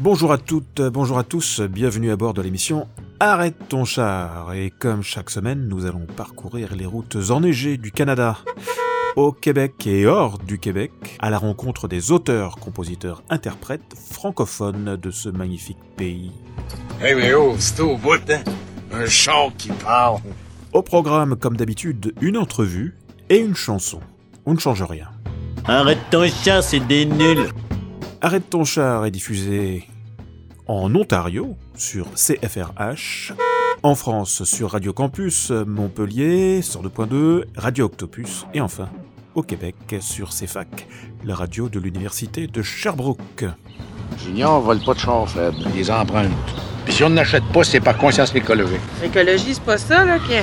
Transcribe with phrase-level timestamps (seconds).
[0.00, 2.86] Bonjour à toutes, bonjour à tous, bienvenue à bord de l'émission
[3.18, 4.52] Arrête ton char.
[4.54, 8.38] Et comme chaque semaine, nous allons parcourir les routes enneigées du Canada,
[9.16, 15.10] au Québec et hors du Québec, à la rencontre des auteurs, compositeurs, interprètes francophones de
[15.10, 16.30] ce magnifique pays.
[17.00, 18.44] Hey mais oh, c'est au bout, hein?
[18.92, 20.20] Un chant qui parle.
[20.72, 22.94] Au programme, comme d'habitude, une entrevue
[23.30, 23.98] et une chanson.
[24.46, 25.08] On ne change rien.
[25.64, 27.48] Arrête ton char, c'est des nuls.
[28.20, 29.87] Arrête ton char est diffusé
[30.68, 33.32] en Ontario sur CFRH,
[33.82, 38.88] en France sur Radio Campus Montpellier 102.2, Radio Octopus et enfin
[39.34, 40.86] au Québec sur CFAC,
[41.24, 43.46] la radio de l'université de Sherbrooke.
[44.18, 46.32] Junior vole pas de char faible, les emprunte.
[46.84, 48.80] Puis si on n'achète pas, c'est par conscience écologique.
[49.02, 50.34] L'écologie, c'est pas ça, là, qui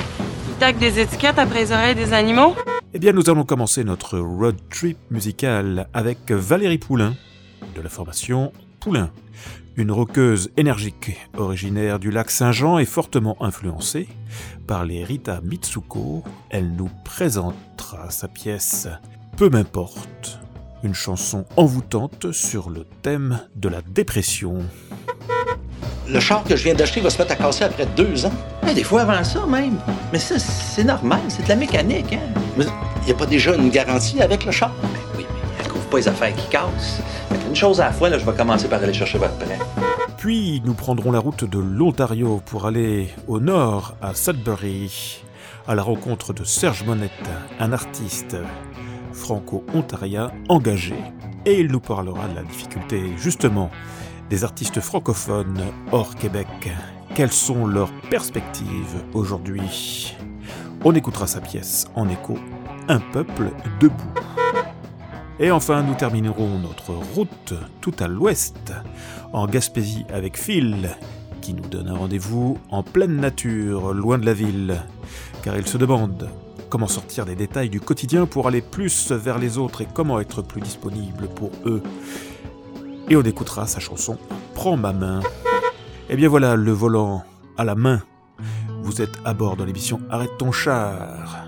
[0.58, 2.54] tac des étiquettes après les oreilles des animaux?
[2.94, 7.14] Eh bien, nous allons commencer notre road trip musical avec Valérie Poulain,
[7.74, 9.10] de la formation Poulain.
[9.78, 14.08] Une roqueuse énergique originaire du lac Saint-Jean et fortement influencée
[14.66, 18.88] par les Rita Mitsuko, elle nous présentera sa pièce
[19.36, 20.40] Peu m'importe,
[20.82, 24.60] une chanson envoûtante sur le thème de la dépression.
[26.08, 28.32] Le char que je viens d'acheter va se mettre à casser après deux ans.
[28.74, 29.76] Des fois avant ça même.
[30.10, 32.14] Mais ça, c'est normal, c'est de la mécanique.
[32.14, 32.64] Hein?
[33.02, 34.72] Il n'y a pas déjà une garantie avec le char?
[34.82, 34.88] Ben
[35.18, 37.02] oui, mais elle couvre pas les affaires qui cassent.
[37.56, 39.58] Chose à la fois, là, je vais commencer par aller chercher votre prêt.
[40.18, 45.22] Puis nous prendrons la route de l'Ontario pour aller au nord, à Sudbury,
[45.66, 47.10] à la rencontre de Serge Monette,
[47.58, 48.36] un artiste
[49.14, 50.96] franco-ontarien engagé.
[51.46, 53.70] Et il nous parlera de la difficulté, justement,
[54.28, 56.48] des artistes francophones hors Québec.
[57.14, 60.14] Quelles sont leurs perspectives aujourd'hui?
[60.84, 62.38] On écoutera sa pièce en écho,
[62.88, 64.12] Un peuple debout.
[65.38, 68.72] Et enfin, nous terminerons notre route tout à l'ouest,
[69.34, 70.96] en Gaspésie avec Phil,
[71.42, 74.82] qui nous donne un rendez-vous en pleine nature, loin de la ville,
[75.42, 76.30] car il se demande
[76.70, 80.40] comment sortir des détails du quotidien pour aller plus vers les autres et comment être
[80.40, 81.82] plus disponible pour eux.
[83.08, 84.18] Et on écoutera sa chanson
[84.54, 85.20] Prends ma main.
[85.20, 87.24] Et eh bien voilà, le volant
[87.58, 88.02] à la main.
[88.82, 91.45] Vous êtes à bord de l'émission Arrête ton char.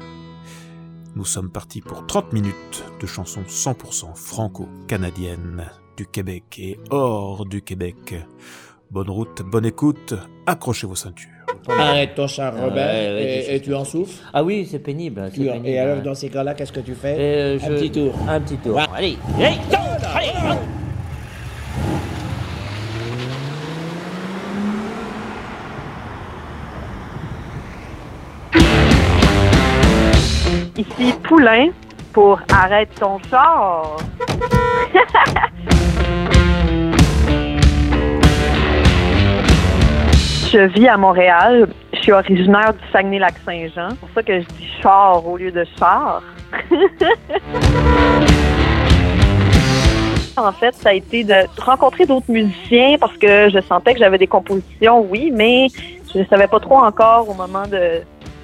[1.17, 5.65] Nous sommes partis pour 30 minutes de chansons 100% franco-canadiennes
[5.97, 8.15] du Québec et hors du Québec.
[8.91, 10.15] Bonne route, bonne écoute,
[10.47, 11.31] accrochez vos ceintures.
[11.69, 14.23] Arrête ton char, Robert, et, tu en souffres?
[14.33, 17.17] Ah oui, c'est pénible, pénible, Et alors, dans ces cas-là, qu'est-ce que tu fais?
[17.19, 18.15] Euh, Un petit tour.
[18.27, 18.79] Un petit tour.
[18.95, 19.57] Allez, allez,
[20.15, 20.59] allez
[30.79, 31.71] Ici Poulain
[32.13, 33.97] pour Arrête ton char.
[40.53, 41.67] je vis à Montréal.
[41.93, 43.89] Je suis originaire du Saguenay-Lac-Saint-Jean.
[43.91, 46.23] C'est pour ça que je dis char au lieu de char.
[50.37, 54.19] en fait, ça a été de rencontrer d'autres musiciens parce que je sentais que j'avais
[54.19, 55.67] des compositions, oui, mais
[56.15, 58.03] je ne savais pas trop encore au moment de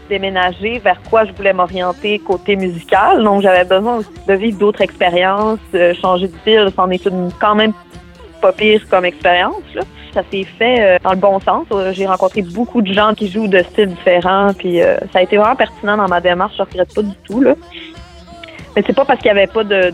[0.09, 3.23] déménager vers quoi je voulais m'orienter côté musical.
[3.23, 5.59] Donc, j'avais besoin aussi de vivre d'autres expériences,
[6.01, 6.69] changer de style.
[6.77, 7.73] C'en est une, quand même
[8.45, 9.63] pas pire comme expérience.
[10.13, 11.67] Ça s'est fait euh, dans le bon sens.
[11.93, 15.39] J'ai rencontré beaucoup de gens qui jouent de styles différents, puis euh, ça a été
[15.39, 16.55] vraiment pertinent dans ma démarche.
[16.59, 17.41] Je regrette pas du tout.
[17.41, 17.55] Là.
[18.77, 19.93] Mais c'est pas parce qu'il y avait pas de,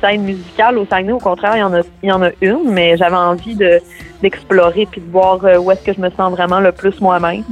[0.00, 1.12] scène musicale au Saguenay.
[1.12, 3.80] Au contraire, il y en a, y en a une, mais j'avais envie de
[4.22, 7.44] d'explorer puis de voir euh, où est-ce que je me sens vraiment le plus moi-même.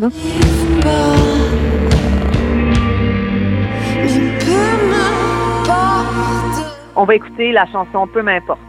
[6.94, 8.60] On va écouter la chanson Peu m'importe.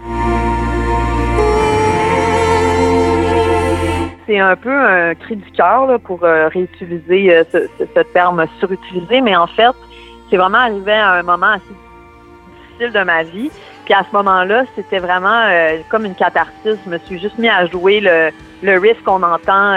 [4.25, 9.35] C'est un peu un cri du cœur pour euh, réutiliser euh, ce, terme surutilisé, mais
[9.35, 9.75] en fait,
[10.29, 11.65] c'est vraiment arrivé à un moment assez
[12.69, 13.51] difficile de ma vie.
[13.83, 16.77] Puis à ce moment-là, c'était vraiment euh, comme une catharsis.
[16.85, 18.29] Je me suis juste mis à jouer le,
[18.61, 19.75] le risque qu'on entend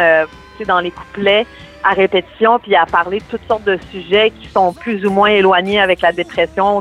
[0.64, 1.44] dans les couplets
[1.82, 5.30] à répétition, puis à parler de toutes sortes de sujets qui sont plus ou moins
[5.30, 6.80] éloignés avec la dépression,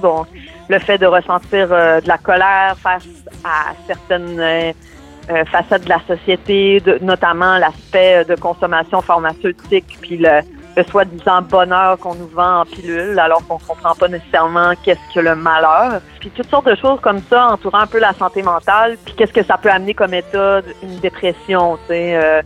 [0.69, 3.07] le fait de ressentir de la colère face
[3.43, 10.41] à certaines euh, facettes de la société, de, notamment l'aspect de consommation pharmaceutique, puis le,
[10.77, 15.19] le soi-disant bonheur qu'on nous vend en pilule, alors qu'on comprend pas nécessairement qu'est-ce que
[15.19, 16.01] le malheur.
[16.19, 19.33] Puis toutes sortes de choses comme ça entourant un peu la santé mentale, puis qu'est-ce
[19.33, 22.15] que ça peut amener comme état une dépression, tu sais.
[22.15, 22.41] Euh,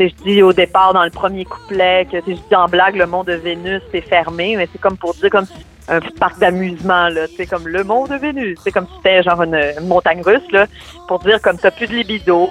[0.00, 3.26] je dis au départ dans le premier couplet que je dis en blague le monde
[3.26, 5.46] de Vénus est fermé, mais c'est comme pour dire comme
[5.88, 8.58] un parc d'amusement, là, sais, comme le monde de Vénus.
[8.62, 10.66] C'est comme si c'était genre une, montagne russe, là,
[11.06, 12.50] pour dire comme t'as plus de libido,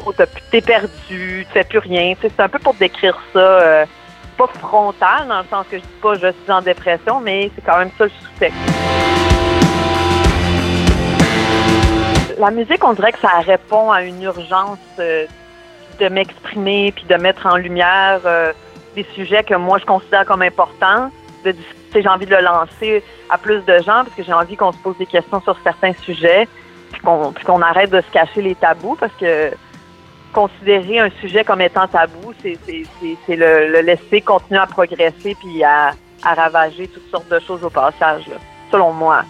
[0.51, 2.13] t'es perdu, tu fais plus rien.
[2.19, 3.86] C'est un peu pour décrire ça, euh,
[4.38, 7.63] pas frontal, dans le sens que je dis pas je suis en dépression, mais c'est
[7.63, 8.57] quand même ça le sous-texte.
[12.39, 15.25] La musique, on dirait que ça répond à une urgence euh,
[16.00, 18.54] de m'exprimer puis de mettre en lumière euh,
[18.95, 21.12] des sujets que moi je considère comme importants.
[21.44, 21.56] De,
[21.94, 24.78] j'ai envie de le lancer à plus de gens parce que j'ai envie qu'on se
[24.78, 26.48] pose des questions sur certains sujets
[26.92, 29.51] puis qu'on arrête de se cacher les tabous parce que
[30.34, 32.57] considérer un sujet comme étant tabou, c'est
[33.36, 35.92] le, le, laisser continuer à progresser puis à,
[36.24, 38.25] à, ravager toutes sortes de choses au passage,
[38.72, 39.24] selon moi.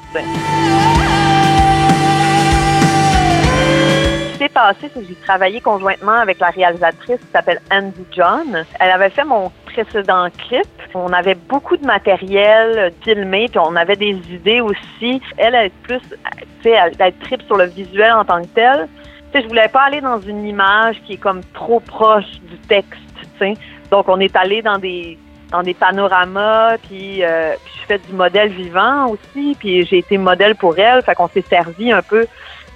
[4.68, 8.66] Passé, c'est que j'ai travaillé conjointement avec la réalisatrice qui s'appelle Andy John.
[8.80, 10.68] Elle avait fait mon précédent clip.
[10.94, 15.22] On avait beaucoup de matériel filmé, puis on avait des idées aussi.
[15.38, 16.18] Elle, elle est plus, tu
[16.64, 18.88] sais, elle, elle trip sur le visuel en tant que tel.
[19.32, 22.58] Tu sais, je voulais pas aller dans une image qui est comme trop proche du
[22.68, 23.54] texte, tu sais.
[23.90, 25.18] Donc, on est allé dans des
[25.50, 30.18] dans des panoramas, puis, euh, puis je fais du modèle vivant aussi, puis j'ai été
[30.18, 32.28] modèle pour elle, fait qu'on s'est servi un peu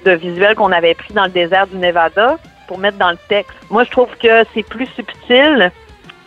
[0.06, 2.38] de visuels qu'on avait pris dans le désert du Nevada
[2.68, 3.56] pour mettre dans le texte.
[3.70, 5.72] Moi, je trouve que c'est plus subtil,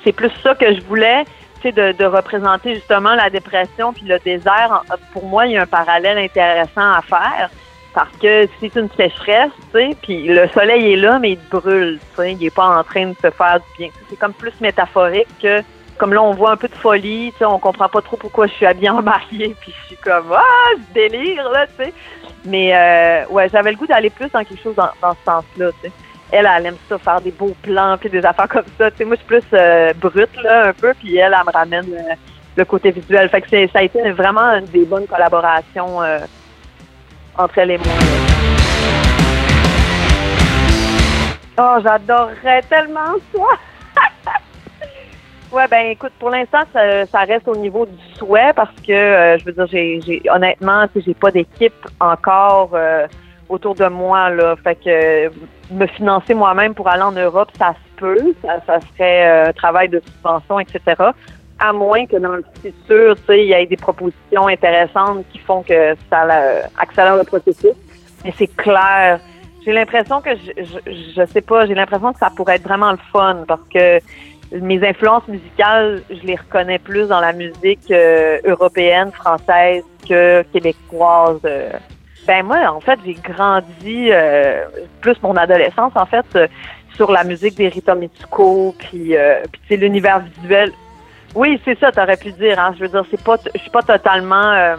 [0.02, 1.24] c'est plus ça que je voulais,
[1.64, 4.84] sais, de, de, représenter justement la dépression puis le désert.
[5.12, 7.50] Pour moi, il y a un parallèle intéressant à faire
[7.94, 12.00] parce que c'est une sécheresse, tu sais, puis le soleil est là, mais il brûle,
[12.00, 13.88] tu sais, il est pas en train de se faire du bien.
[14.10, 15.60] C'est comme plus métaphorique que,
[15.98, 18.46] comme là, on voit un peu de folie, tu sais, on comprend pas trop pourquoi
[18.46, 20.42] je suis habillée en mariée, puis je suis comme, ah,
[20.76, 21.92] je délire, là, tu sais.
[22.44, 25.88] Mais, euh, ouais, j'avais le goût d'aller plus dans quelque chose dans, ce sens-là, tu
[25.88, 25.92] sais.
[26.32, 29.04] Elle, elle aime ça, faire des beaux plans, puis des affaires comme ça, tu sais.
[29.04, 32.14] Moi, je suis plus euh, brute, là, un peu, puis elle, elle me ramène euh,
[32.56, 33.28] le côté visuel.
[33.28, 35.98] Fait que ça a été vraiment une des bonnes collaborations
[37.36, 37.86] entre elle et moi.
[41.56, 43.73] Oh, j'adorerais tellement ça!
[45.54, 49.44] Ouais, ben écoute, pour l'instant, ça, reste au niveau du souhait parce que, euh, je
[49.44, 53.06] veux dire, j'ai, j'ai honnêtement, j'ai pas d'équipe encore euh,
[53.48, 54.56] autour de moi, là.
[54.62, 55.30] Fait que
[55.72, 58.34] me financer moi-même pour aller en Europe, ça se peut.
[58.42, 60.94] Ça, ça serait euh, travail de subvention, etc
[61.58, 65.94] à moins que dans le futur, il y ait des propositions intéressantes qui font que
[66.10, 66.26] ça
[66.78, 67.74] accélère le processus.
[68.24, 69.20] Mais c'est clair.
[69.64, 72.98] J'ai l'impression que je, je, sais pas, j'ai l'impression que ça pourrait être vraiment le
[73.12, 73.98] fun parce que
[74.60, 81.40] mes influences musicales, je les reconnais plus dans la musique euh, européenne, française que québécoise.
[81.44, 81.70] Euh.
[82.26, 84.64] Ben moi, en fait, j'ai grandi euh,
[85.00, 86.26] plus mon adolescence, en fait,
[86.96, 89.14] sur la musique des rythmes musicaux, puis,
[89.66, 90.72] puis l'univers visuel
[91.34, 92.58] oui, c'est ça, t'aurais pu dire.
[92.58, 92.74] Hein.
[92.76, 94.76] Je veux dire, c'est pas, je suis pas totalement, euh,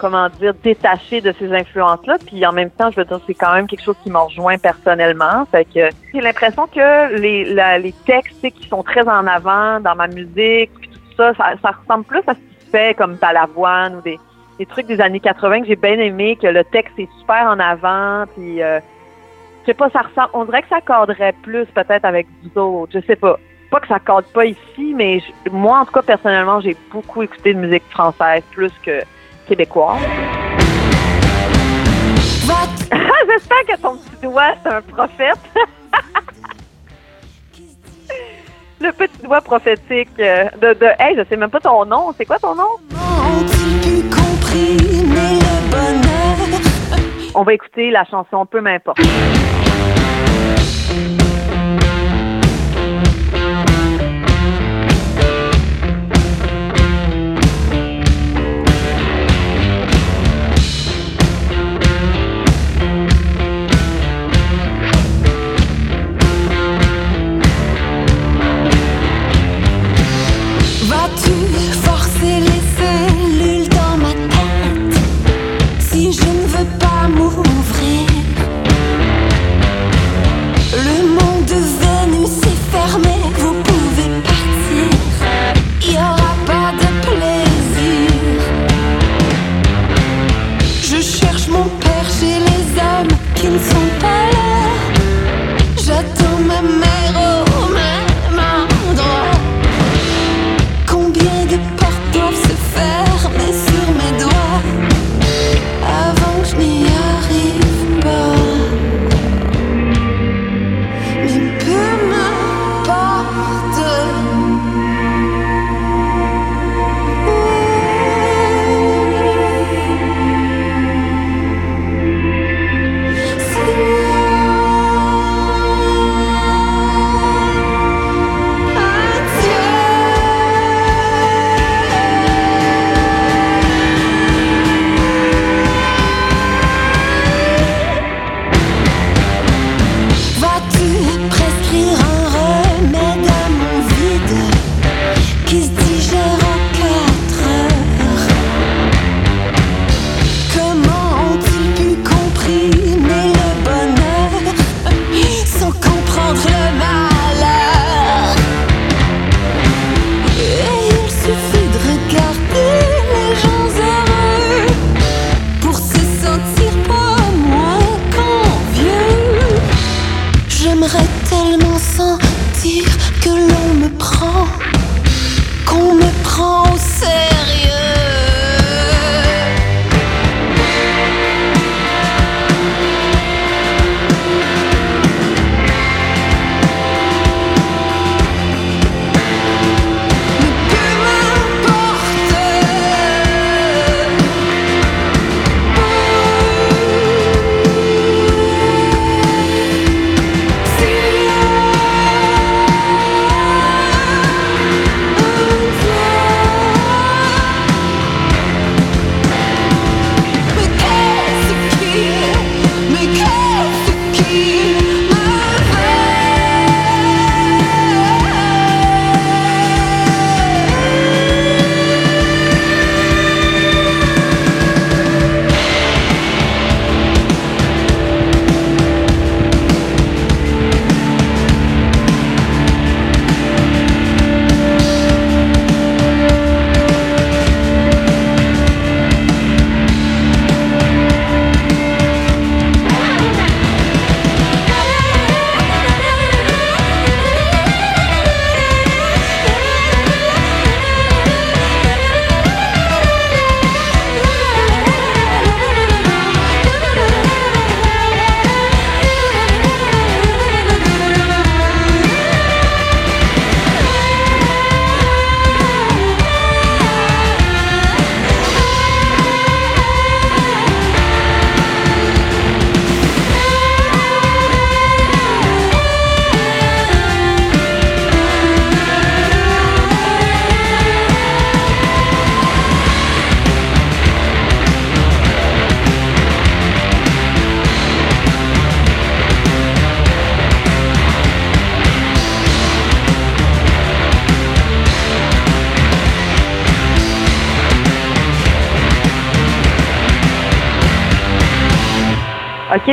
[0.00, 2.16] comment dire, détachée de ces influences-là.
[2.26, 4.56] Puis en même temps, je veux dire, c'est quand même quelque chose qui m'a rejoint
[4.56, 5.44] personnellement.
[5.50, 7.44] Fait que j'ai l'impression que les,
[7.78, 12.04] les textes qui sont très en avant dans ma musique, puis tout ça, ça, ressemble
[12.04, 14.18] plus à ce qui se fait comme Balavoine ou des,
[14.58, 17.60] des trucs des années 80 que j'ai bien aimé, que le texte est super en
[17.60, 18.80] avant, puis euh,
[19.62, 22.26] je sais pas, ça ressemble, on dirait que ça cadrerait plus peut-être avec
[22.56, 23.38] autres, je sais pas
[23.70, 27.54] pas que ça cadre pas ici, mais moi, en tout cas, personnellement, j'ai beaucoup écouté
[27.54, 29.00] de musique française plus que
[29.50, 30.00] québécoise.
[33.28, 35.38] J'espère que ton petit doigt, c'est un prophète.
[38.80, 40.86] le petit doigt prophétique euh, de, de.
[40.98, 42.12] Hey, je sais même pas ton nom.
[42.16, 42.76] C'est quoi ton nom?
[47.34, 49.00] On va écouter la chanson Peu m'importe.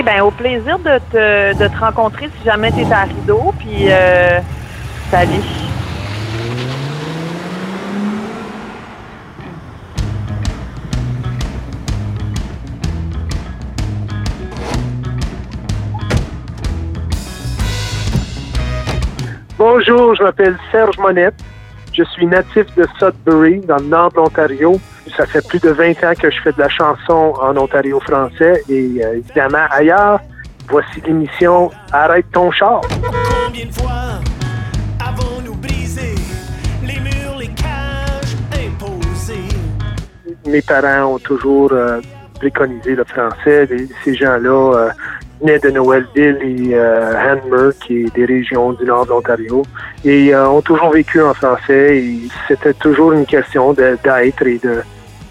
[0.03, 3.51] Ben au plaisir de te, de te rencontrer si jamais tu es à Rideau.
[3.57, 4.39] Puis, euh,
[5.09, 5.41] salut.
[19.57, 21.33] Bonjour, je m'appelle Serge Monette.
[21.97, 24.79] Je suis natif de Sudbury, dans le nord de l'Ontario.
[25.15, 28.61] Ça fait plus de 20 ans que je fais de la chanson en Ontario français
[28.69, 30.19] et euh, évidemment ailleurs.
[30.69, 32.81] Voici l'émission Arrête ton char.
[32.91, 34.19] Combien de fois
[34.99, 36.13] avons-nous brisé
[36.83, 39.57] les murs, les cages imposées?
[40.45, 41.99] Mes parents ont toujours euh,
[42.35, 43.67] préconisé le français.
[44.03, 44.89] Ces gens-là euh,
[45.41, 49.63] venaient de Noëlville et euh, Hanmer, qui est des régions du nord de l'Ontario,
[50.03, 51.97] et euh, ont toujours vécu en français.
[51.97, 54.81] Et c'était toujours une question d'être et de,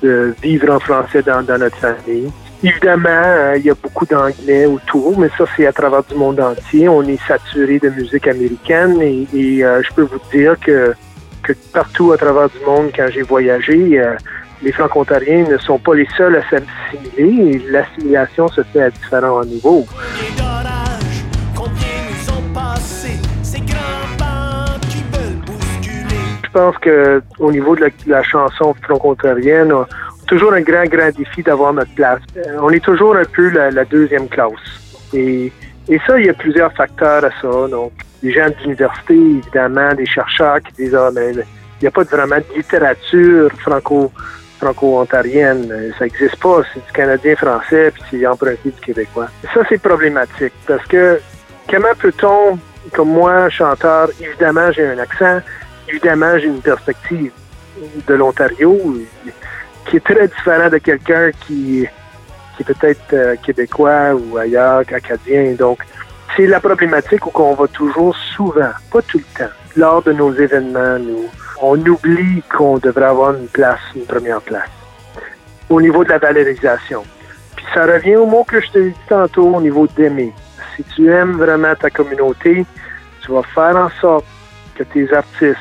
[0.03, 2.31] de vivre en français dans, dans notre famille.
[2.63, 6.41] Évidemment, euh, il y a beaucoup d'anglais autour, mais ça, c'est à travers du monde
[6.41, 6.89] entier.
[6.89, 10.95] On est saturé de musique américaine et, et, euh, je peux vous dire que,
[11.43, 14.15] que partout à travers du monde, quand j'ai voyagé, euh,
[14.63, 19.87] les Franco-Ontariens ne sont pas les seuls à s'assimiler l'assimilation se fait à différents niveaux.
[26.45, 29.75] Je pense que au niveau de la, chanson franco-ontarienne,
[30.27, 32.21] toujours un grand, grand défi d'avoir notre place.
[32.37, 34.53] Euh, On est toujours un peu la, deuxième classe.
[35.13, 35.53] Et,
[36.07, 37.69] ça, il y a plusieurs facteurs à ça.
[37.69, 41.45] Donc, des gens d'université, évidemment, des chercheurs qui disent, ah, mais il
[41.83, 44.11] n'y a pas vraiment de littérature franco
[44.59, 45.71] franco-ontarienne.
[45.71, 46.63] Euh, Ça n'existe pas.
[46.73, 49.29] C'est du canadien-français, puis c'est emprunté du québécois.
[49.55, 51.21] Ça, c'est problématique parce que
[51.69, 52.59] comment peut-on,
[52.93, 55.41] comme moi, chanteur, évidemment, j'ai un accent,
[55.89, 57.33] évidemment, j'ai une perspective
[58.07, 58.79] de l'Ontario
[59.87, 61.87] qui est très différent de quelqu'un qui,
[62.57, 65.53] qui est peut-être euh, québécois ou ailleurs, acadien.
[65.53, 65.79] Donc,
[66.37, 70.33] c'est la problématique où on va toujours souvent, pas tout le temps, lors de nos
[70.35, 71.27] événements, nous,
[71.63, 74.69] on oublie qu'on devrait avoir une place, une première place,
[75.69, 77.03] au niveau de la valorisation.
[77.57, 80.33] Puis ça revient au mot que je t'ai dit tantôt, au niveau d'aimer.
[80.77, 82.67] Si tu aimes vraiment ta communauté,
[83.23, 84.27] tu vas faire en sorte
[84.75, 85.57] que tes artistes,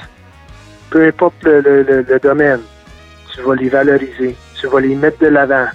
[0.90, 2.60] peu importe le, le- le- le domaine,
[3.34, 5.68] tu vas les valoriser, tu vas les mettre de l'avant,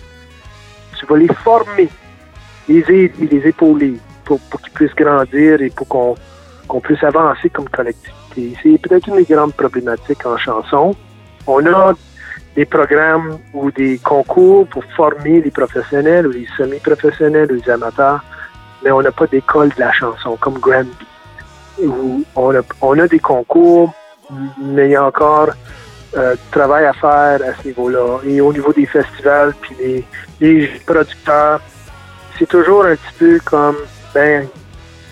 [0.99, 1.89] tu vas les former,
[2.69, 6.15] les aider, les épauler pour, pour qu'ils puissent grandir et pour qu'on
[6.69, 7.69] qu'on puisse avancer comme
[8.35, 10.95] C'est peut-être une des grandes problématiques en chanson.
[11.47, 11.95] On a
[12.57, 18.23] des programmes ou des concours pour former les professionnels ou les semi-professionnels ou les amateurs,
[18.83, 20.91] mais on n'a pas d'école de la chanson comme Granby.
[22.37, 23.93] On, a, des concours,
[24.63, 25.51] mais il y a encore
[26.17, 28.19] euh, du travail à faire à ce niveau-là.
[28.27, 30.05] Et au niveau des festivals, puis les,
[30.41, 31.61] les producteurs,
[32.39, 33.77] c'est toujours un petit peu comme,
[34.15, 34.47] ben,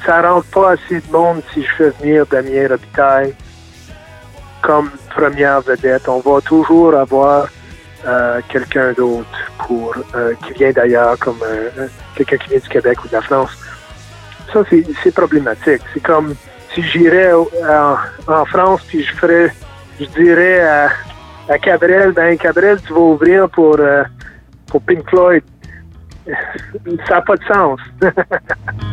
[0.05, 3.35] ça rentre pas assez de monde si je fais venir Damien Robitaille
[4.62, 6.09] comme première vedette.
[6.09, 7.49] On va toujours avoir
[8.07, 9.28] euh, quelqu'un d'autre
[9.67, 13.23] pour euh, qui vient d'ailleurs, comme euh, quelqu'un qui vient du Québec ou de la
[13.23, 13.50] France.
[14.52, 14.62] Ça,
[15.02, 15.83] c'est problématique.
[15.93, 16.35] C'est comme
[16.73, 19.52] si j'irais en, en, France puis je ferais,
[20.00, 20.88] je dirais à,
[21.49, 23.78] à Cabrel, ben Cabrel, tu vas ouvrir pour,
[24.67, 25.43] pour Pink Floyd.
[27.07, 27.81] Ça n'a pas de sens.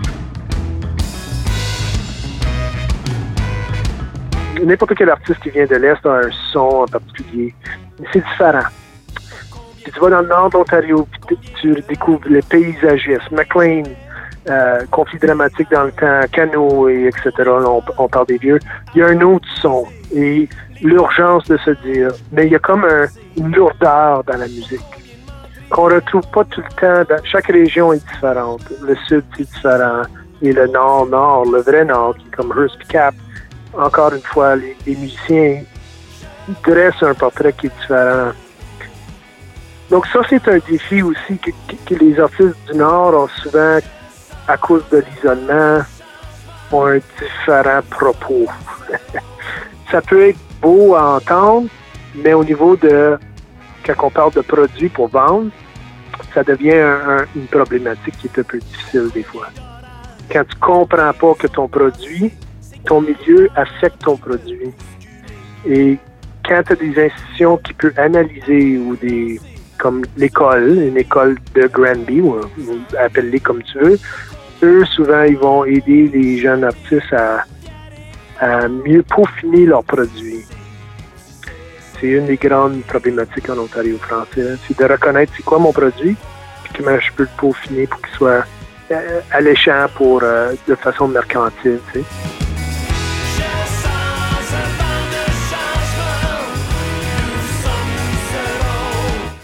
[4.64, 7.54] N'importe quel artiste qui vient de l'Est a un son en particulier.
[8.12, 8.68] C'est différent.
[9.78, 11.08] Si tu vas dans le nord d'Ontario,
[11.62, 13.84] tu découvres les paysagistes, McLean,
[14.50, 17.32] euh, conflit dramatique dans le temps, Cano, et etc.
[17.48, 18.60] on, on, parle des vieux.
[18.94, 20.48] Il y a un autre son et
[20.82, 23.06] l'urgence de se dire, mais il y a comme un,
[23.38, 24.82] une lourdeur dans la musique
[25.70, 27.16] qu'on retrouve pas tout le temps.
[27.24, 28.62] Chaque région est différente.
[28.82, 30.04] Le sud, c'est différent.
[30.42, 33.16] Et le nord, nord, le vrai nord, qui comme Hearst Cap.
[33.78, 35.64] Encore une fois, les, musiciens
[36.64, 38.32] dressent un portrait qui est différent.
[39.90, 43.80] Donc ça, c'est un défi aussi que, les artistes du Nord ont souvent,
[44.48, 45.82] à cause de l'isolement,
[46.72, 48.48] ont un différent propos.
[49.92, 51.68] ça peut être beau à entendre,
[52.16, 53.18] mais au niveau de,
[53.86, 55.52] quand on parle de produits pour vendre,
[56.34, 59.48] ça devient un, un, une problématique qui est un peu difficile des fois.
[60.32, 62.34] Quand tu comprends pas que ton produit,
[62.86, 64.72] ton milieu affecte ton produit.
[65.68, 65.98] Et
[66.48, 69.40] quand tu as des institutions qui peuvent analyser ou des
[69.78, 74.00] comme l'école, une école de Granby, ou, ou appelle-les comme tu veux,
[74.64, 80.46] eux, souvent, ils vont aider les jeunes artistes à, mieux peaufiner leurs produits.
[82.00, 84.56] C'est une des grandes problématiques en Ontario français.
[84.68, 86.16] C'est de reconnaître c'est quoi mon produit,
[86.64, 88.46] puis comment je peux le peaufiner pour qu'il soit
[88.92, 91.80] euh, alléchant pour euh, de façon mercantile.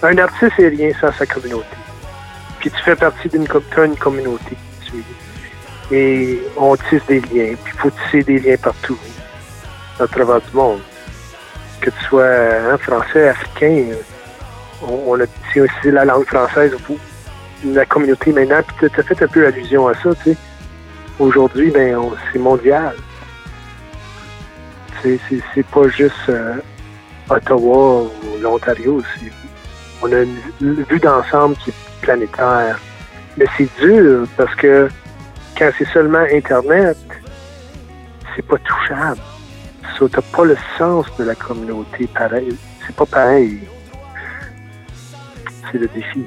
[0.03, 1.77] Un artiste est rien sans sa communauté.
[2.59, 4.57] Puis tu fais partie d'une une communauté.
[5.91, 7.55] Et on tisse des liens.
[7.63, 8.97] Puis il faut tisser des liens partout,
[9.99, 10.79] à travers du monde.
[11.81, 13.85] Que tu sois un français, africain,
[14.81, 16.97] on, on a aussi la langue française pour
[17.65, 18.61] la communauté maintenant.
[18.65, 20.37] Puis tu as fait un peu allusion à ça, tu sais.
[21.19, 21.99] Aujourd'hui, ben,
[22.31, 22.95] c'est mondial.
[25.03, 26.55] C'est pas juste euh,
[27.29, 29.31] Ottawa ou l'Ontario, c'est
[30.01, 30.21] on a
[30.61, 32.79] une vue d'ensemble qui est planétaire.
[33.37, 34.89] Mais c'est dur parce que
[35.57, 36.97] quand c'est seulement Internet,
[38.35, 39.21] c'est pas touchable.
[39.97, 42.57] Ça, t'as pas le sens de la communauté pareil.
[42.85, 43.59] C'est pas pareil.
[45.71, 46.25] C'est le défi.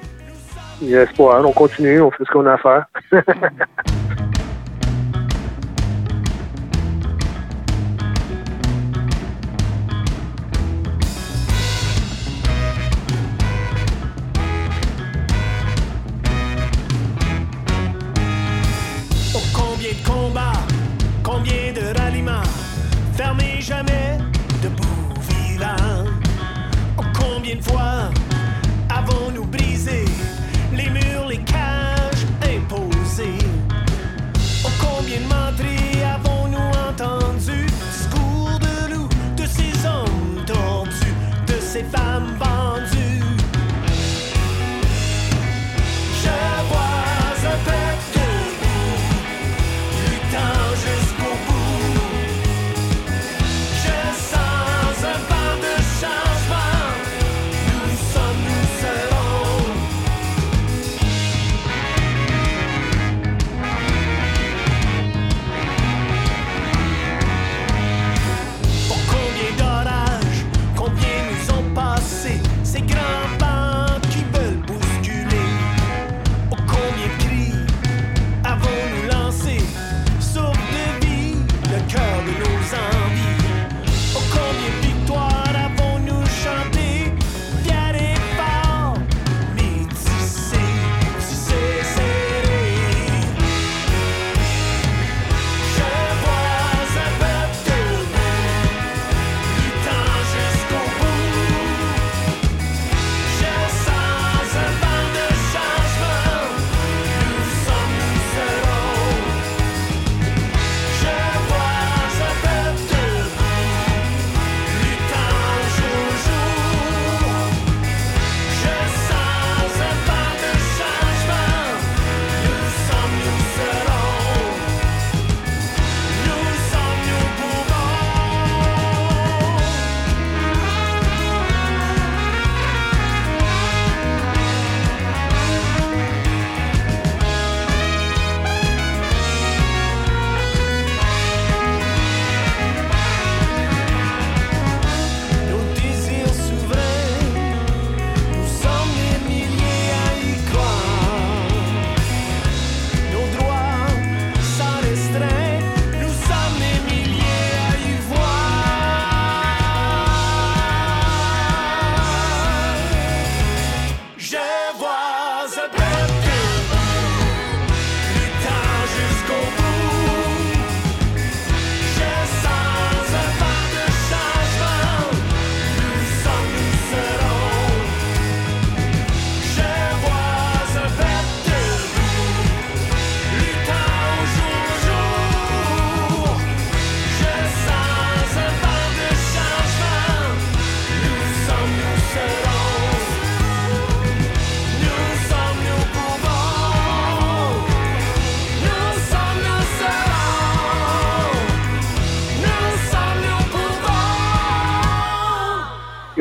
[0.80, 1.44] Il y a espoir.
[1.44, 2.86] On continue, on fait ce qu'on a à faire.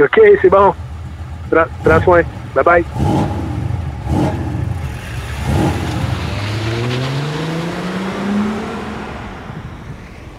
[0.04, 0.74] OK, c'est bon.
[1.50, 2.22] Prends, soin.
[2.54, 2.86] Bye bye.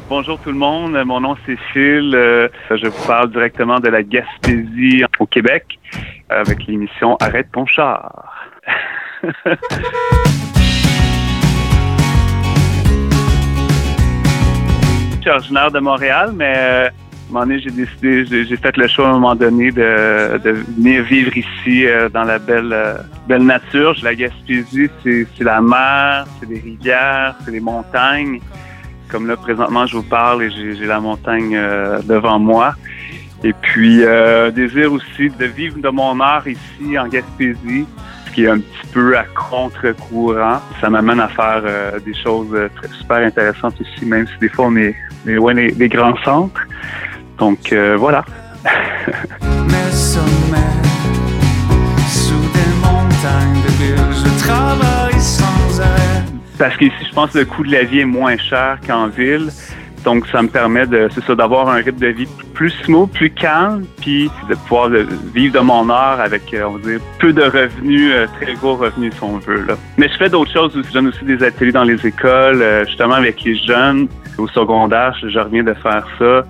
[0.07, 2.14] Bonjour tout le monde, mon nom c'est Phil.
[2.14, 5.79] Euh, je vous parle directement de la Gaspésie au Québec
[6.29, 8.46] avec l'émission Arrête ton char.
[15.24, 16.90] Je suis originaire de Montréal, mais euh,
[17.30, 20.50] un moment donné, j'ai décidé, j'ai fait le choix à un moment donné de, de
[20.76, 22.94] venir vivre ici euh, dans la belle, euh,
[23.26, 23.96] belle nature.
[24.02, 28.40] La Gaspésie, c'est la mer, c'est les rivières, c'est les montagnes.
[29.08, 32.74] Comme là, présentement, je vous parle et j'ai la montagne euh, devant moi.
[33.42, 37.87] Et puis, euh, désir aussi de vivre de mon art ici en Gaspésie,
[38.26, 40.60] ce qui est un petit peu à contre-courant.
[40.80, 44.66] Ça m'amène à faire euh, des choses très- super intéressantes ici, même si des fois
[44.68, 44.94] on est,
[45.26, 46.60] on est loin des grands centres.
[47.38, 48.25] Donc euh, voilà.
[49.42, 50.59] Mes sommets
[52.09, 56.25] sous des montagnes de bulles, je travaille sans arrêt.
[56.59, 59.51] Parce qu'ici, je pense que le coût de la vie est moins cher qu'en ville.
[60.05, 63.31] Donc, ça me permet de, c'est ça, d'avoir un rythme de vie plus smooth, plus
[63.31, 64.90] calme, puis de pouvoir
[65.35, 68.77] vivre de mon art avec, euh, on va dire, peu de revenus, euh, très gros
[68.77, 69.64] revenus si on veut.
[69.66, 69.77] Là.
[69.97, 70.88] Mais je fais d'autres choses aussi.
[70.88, 74.09] Je donne aussi des ateliers dans les écoles, euh, justement avec les jeunes.
[74.37, 76.44] Au secondaire, je reviens de faire ça,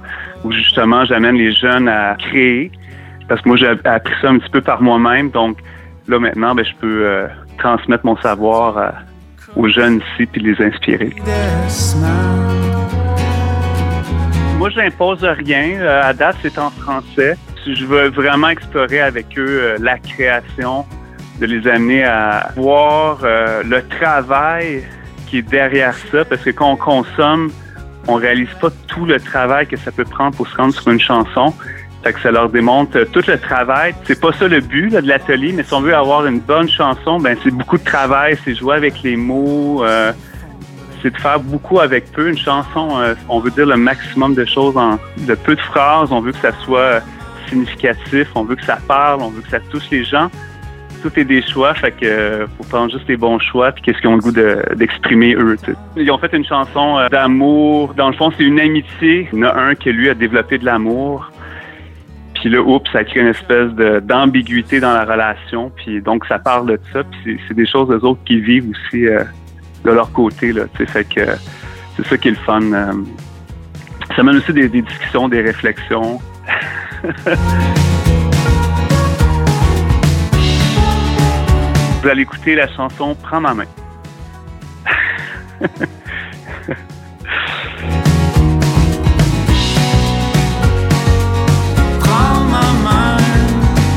[0.44, 2.70] où justement, j'amène les jeunes à créer.
[3.28, 5.30] Parce que moi, j'ai appris ça un petit peu par moi-même.
[5.30, 5.58] Donc,
[6.06, 7.26] là, maintenant, ben, je peux euh,
[7.58, 8.94] transmettre mon savoir à-
[9.56, 11.10] aux jeunes ici puis les inspirer.
[14.58, 15.80] Moi, je n'impose rien.
[15.80, 17.36] Euh, à date, c'est en français.
[17.66, 20.84] Je veux vraiment explorer avec eux euh, la création,
[21.40, 24.84] de les amener à voir euh, le travail
[25.26, 27.50] qui est derrière ça, parce que quand on consomme,
[28.08, 31.00] on réalise pas tout le travail que ça peut prendre pour se rendre sur une
[31.00, 31.54] chanson.
[32.02, 33.94] Fait que ça leur démontre euh, tout le travail.
[34.04, 37.18] C'est pas ça le but de l'atelier, mais si on veut avoir une bonne chanson,
[37.18, 40.12] ben c'est beaucoup de travail, c'est jouer avec les mots, euh,
[41.00, 42.28] c'est de faire beaucoup avec peu.
[42.28, 46.12] Une chanson, euh, on veut dire le maximum de choses en de peu de phrases.
[46.12, 47.00] On veut que ça soit
[47.48, 50.30] significatif, on veut que ça parle, on veut que ça touche les gens.
[51.04, 53.98] Tout est des choix, fait que euh, faut prendre juste les bons choix puis qu'est-ce
[53.98, 55.54] qu'ils ont le goût de- d'exprimer eux.
[55.62, 55.76] tu sais.
[55.96, 57.92] Ils ont fait une chanson euh, d'amour.
[57.92, 59.28] Dans le fond, c'est une amitié.
[59.30, 61.30] Il y en a un qui lui a développé de l'amour.
[62.32, 65.70] Puis là, oups, ça crée une espèce de- d'ambiguïté dans la relation.
[65.76, 67.02] Puis donc, ça parle de ça.
[67.04, 69.24] Puis c'est- des choses des autres qui vivent aussi euh,
[69.84, 70.52] de leur côté.
[70.54, 71.20] Là, fait que
[71.96, 72.60] c'est ça qui est le fun.
[74.16, 76.18] ça mène aussi des discussions, des réflexions.
[82.04, 83.64] Vous allez écouter la chanson Prends ma main.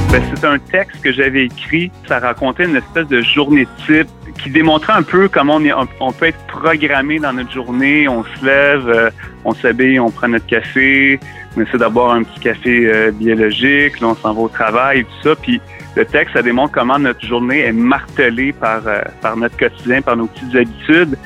[0.10, 1.92] Ben, c'est un texte que j'avais écrit.
[2.08, 4.08] Ça racontait une espèce de journée type
[4.42, 8.08] qui démontrait un peu comment on, est, on peut être programmé dans notre journée.
[8.08, 9.10] On se lève, euh,
[9.44, 11.20] on s'habille, on prend notre café,
[11.58, 15.30] on essaie d'abord un petit café euh, biologique, là on s'en va au travail tout
[15.30, 15.36] ça.
[15.36, 15.60] Puis
[15.98, 20.16] le texte, ça démontre comment notre journée est martelée par, euh, par notre quotidien, par
[20.16, 21.18] nos petites habitudes.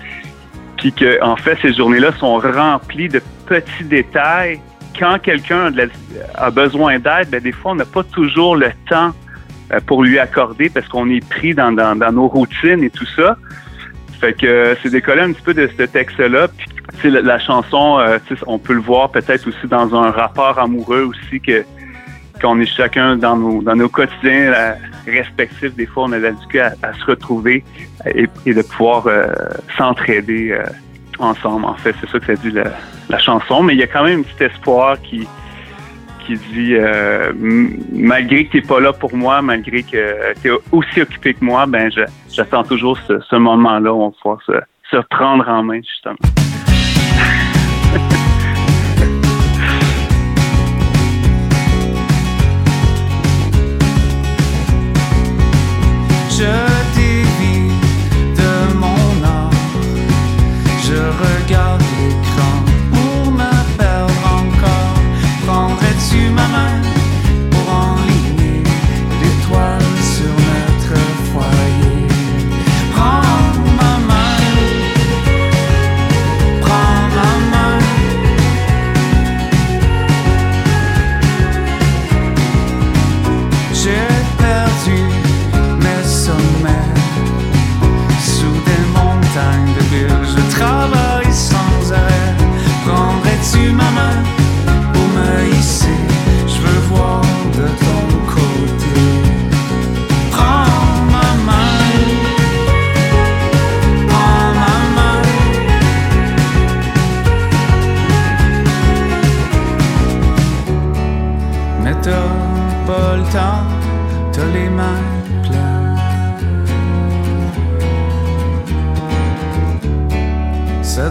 [0.78, 4.62] Puis que, en fait, ces journées-là sont remplies de petits détails
[4.98, 5.72] quand quelqu'un
[6.36, 9.12] a, besoin d'aide, ben, des fois, on n'a pas toujours le temps
[9.74, 13.38] euh, pour lui accorder parce qu'on est pris dans, dans- nos routines et tout ça.
[14.22, 16.48] Fait que euh, c'est décollé un petit peu de ce texte-là.
[17.00, 18.00] Puis, la, la chanson,
[18.48, 21.66] on peut le voir peut-être aussi dans un rapport amoureux aussi que
[22.42, 24.76] qu'on est chacun dans nos, dans nos quotidiens
[25.06, 25.76] respectifs.
[25.76, 27.64] Des fois, on a la à, à se retrouver
[28.06, 29.28] et, de pouvoir euh,
[29.78, 30.64] s'entraider euh,
[31.20, 31.66] ensemble.
[31.66, 32.72] En fait, c'est ça que ça dit la,
[33.10, 33.64] la chanson.
[33.64, 35.28] Mais il y a quand même un petit espoir qui,
[36.26, 37.32] qui dit euh,
[37.92, 41.44] malgré que tu n'es pas là pour moi, malgré que tu es aussi occupé que
[41.44, 41.92] moi, ben
[42.32, 44.54] j'attends toujours ce, ce moment-là où on va pouvoir se,
[44.90, 46.18] se prendre en main, justement.
[56.42, 56.81] Je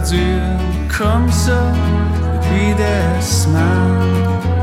[0.09, 1.61] Dure comme ça
[2.33, 4.60] depuis des semaines.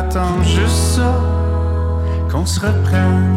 [0.00, 1.20] Cœur attend juste ça,
[2.30, 3.36] qu'on se reprenne.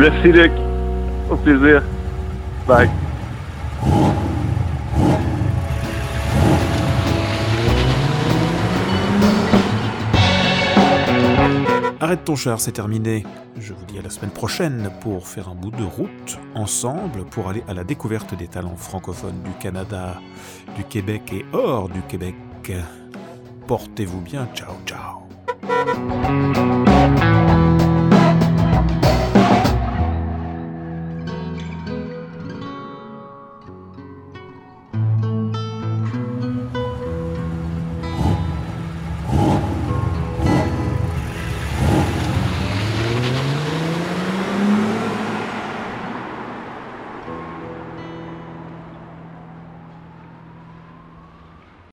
[0.00, 0.50] Merci, Luc.
[1.30, 1.82] Au plaisir.
[2.66, 2.88] Bye.
[12.00, 13.26] Arrête ton char, c'est terminé.
[13.58, 17.50] Je vous dis à la semaine prochaine pour faire un bout de route ensemble pour
[17.50, 20.14] aller à la découverte des talents francophones du Canada,
[20.76, 22.36] du Québec et hors du Québec.
[23.66, 25.20] Portez-vous bien, ciao ciao.